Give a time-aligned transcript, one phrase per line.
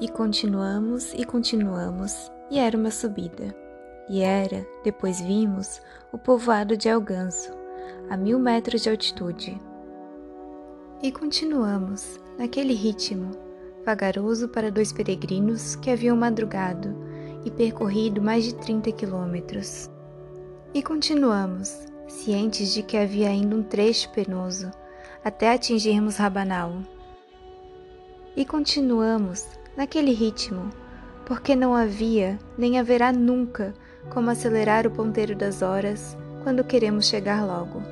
[0.00, 3.54] E continuamos e continuamos, e era uma subida.
[4.08, 7.52] E era, depois vimos, o povoado de Alganço,
[8.08, 9.60] a mil metros de altitude.
[11.02, 13.30] E continuamos, naquele ritmo,
[13.84, 16.96] vagaroso para dois peregrinos que haviam madrugado
[17.44, 19.90] e percorrido mais de 30 quilômetros.
[20.72, 24.70] E continuamos, cientes de que havia ainda um trecho penoso
[25.22, 26.72] até atingirmos Rabanal.
[28.34, 30.70] E continuamos, naquele ritmo,
[31.26, 33.74] porque não havia nem haverá nunca
[34.08, 37.82] como acelerar o ponteiro das horas quando queremos chegar logo,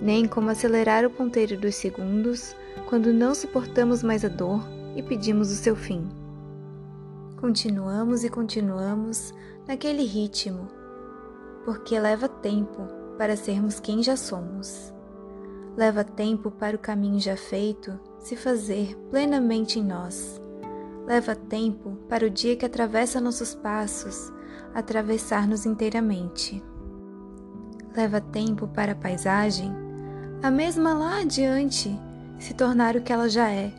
[0.00, 2.56] nem como acelerar o ponteiro dos segundos
[2.88, 4.60] quando não suportamos mais a dor
[4.96, 6.08] e pedimos o seu fim.
[7.40, 9.32] Continuamos e continuamos
[9.66, 10.68] naquele ritmo,
[11.64, 14.92] porque leva tempo para sermos quem já somos.
[15.76, 20.40] Leva tempo para o caminho já feito se fazer plenamente em nós.
[21.08, 24.30] Leva tempo para o dia que atravessa nossos passos
[24.74, 26.62] atravessar-nos inteiramente.
[27.96, 29.74] Leva tempo para a paisagem,
[30.42, 31.98] a mesma lá adiante,
[32.38, 33.72] se tornar o que ela já é,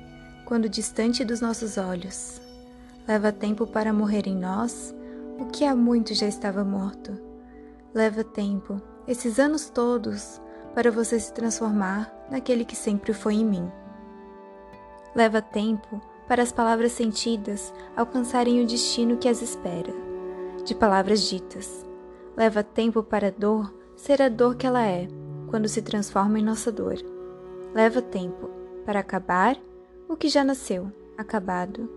[0.44, 2.42] quando distante dos nossos olhos.
[3.08, 4.92] Leva tempo para morrer em nós
[5.38, 7.16] o que há muito já estava morto.
[7.94, 10.42] Leva tempo, esses anos todos,
[10.74, 13.72] para você se transformar naquele que sempre foi em mim.
[15.16, 19.92] Leva tempo para as palavras sentidas alcançarem o destino que as espera,
[20.64, 21.84] de palavras ditas.
[22.38, 25.08] Leva tempo para a dor ser a dor que ela é,
[25.48, 26.98] quando se transforma em nossa dor.
[27.74, 28.48] Leva tempo
[28.86, 29.58] para acabar
[30.08, 31.90] o que já nasceu, acabado.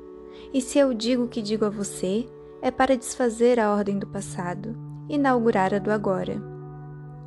[0.52, 2.27] E se eu digo o que digo a você,
[2.62, 4.74] é para desfazer a ordem do passado,
[5.11, 6.42] inaugurar a do agora.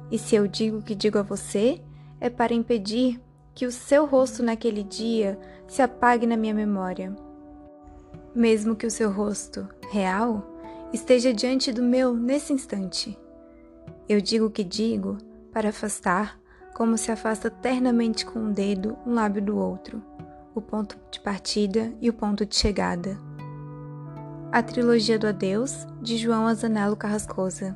[0.09, 1.80] E se eu digo o que digo a você,
[2.19, 3.22] é para impedir
[3.56, 7.16] que o seu rosto naquele dia se apague na minha memória.
[8.36, 10.46] Mesmo que o seu rosto, real,
[10.91, 13.18] esteja diante do meu nesse instante.
[14.07, 15.18] Eu digo o que digo
[15.53, 16.38] para afastar,
[16.75, 20.03] como se afasta ternamente com um dedo um lábio do outro,
[20.53, 23.18] o ponto de partida e o ponto de chegada.
[24.51, 27.75] A trilogia do adeus, de João Azanello Carrascosa.